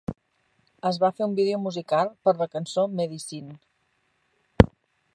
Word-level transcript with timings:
Es 0.89 0.97
va 1.03 1.11
fer 1.19 1.27
un 1.31 1.35
vídeo 1.41 1.59
musical 1.67 2.11
per 2.29 2.35
a 2.37 2.41
la 2.41 2.49
cançó 2.57 2.89
"Medicine". 3.03 4.69